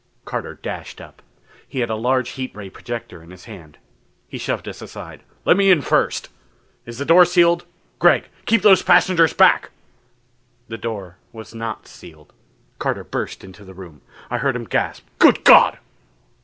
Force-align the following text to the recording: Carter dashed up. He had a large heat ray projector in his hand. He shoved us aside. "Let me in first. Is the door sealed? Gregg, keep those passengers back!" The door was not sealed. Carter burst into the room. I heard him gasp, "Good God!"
Carter 0.25 0.55
dashed 0.55 0.99
up. 0.99 1.21
He 1.67 1.81
had 1.81 1.91
a 1.91 1.95
large 1.95 2.29
heat 2.31 2.55
ray 2.55 2.71
projector 2.71 3.21
in 3.21 3.29
his 3.29 3.45
hand. 3.45 3.77
He 4.27 4.39
shoved 4.39 4.67
us 4.67 4.81
aside. 4.81 5.21
"Let 5.45 5.57
me 5.57 5.69
in 5.69 5.83
first. 5.83 6.29
Is 6.87 6.97
the 6.97 7.05
door 7.05 7.23
sealed? 7.23 7.65
Gregg, 7.99 8.29
keep 8.47 8.63
those 8.63 8.81
passengers 8.81 9.33
back!" 9.33 9.69
The 10.67 10.79
door 10.79 11.17
was 11.31 11.53
not 11.53 11.87
sealed. 11.87 12.33
Carter 12.79 13.03
burst 13.03 13.43
into 13.43 13.63
the 13.63 13.75
room. 13.75 14.01
I 14.31 14.39
heard 14.39 14.55
him 14.55 14.65
gasp, 14.65 15.03
"Good 15.19 15.43
God!" 15.43 15.77